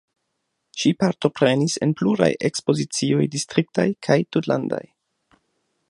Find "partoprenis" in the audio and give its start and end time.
1.03-1.75